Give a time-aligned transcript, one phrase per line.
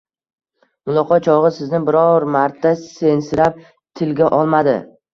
[0.89, 4.81] Muloqot chog‘i sizni biror marta sensirab tilga olmadi